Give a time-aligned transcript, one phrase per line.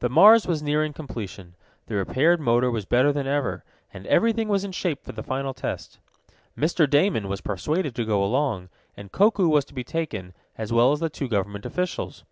[0.00, 1.54] The Mars was nearing completion.
[1.86, 3.62] The repaired motor was better than ever,
[3.94, 6.00] and everything was in shape for the final test.
[6.58, 6.90] Mr.
[6.90, 10.98] Damon was persuaded to go along, and Koku was to be taken, as well as
[10.98, 12.24] the two government officials.